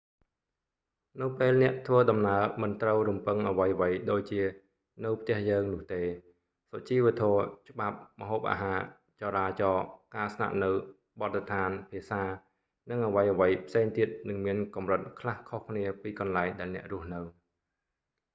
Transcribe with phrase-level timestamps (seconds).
[1.21, 4.41] នៅពេលអ្នកធ្វើដំណើរ មិនត្រូវរំពឹងអ្វីៗដូចជា
[5.05, 6.01] នៅផ្ទះយើង នោះទេ
[6.71, 8.79] សុជីវធម៌ ច្បាប់ ម្ហូបអាហារ
[9.21, 9.83] ចរាចរណ៍
[10.15, 10.71] ការស្នាក់នៅ
[11.19, 12.23] បទដ្ឋាន ភាសា
[12.89, 17.21] និងអ្វីៗផ្សេងទៀតនឹងមានកម្រិតខ្លះខុសគ្នាពីកន្លែងដែលអ្នករស់នៅ